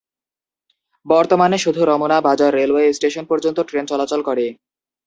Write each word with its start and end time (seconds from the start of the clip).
বর্তমানে 1.05 1.57
শুধু 1.57 1.81
Ramna 1.85 2.17
Bazar 2.21 2.51
railway 2.53 2.85
station 2.93 3.23
পর্যন্ত 3.27 3.57
ট্রেন 3.69 3.85
চলাচল 3.85 4.21
করে। 4.23 4.45